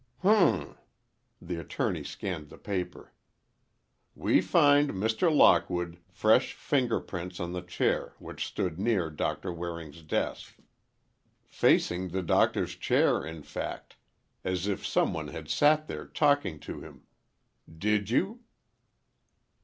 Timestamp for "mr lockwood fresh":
4.93-6.53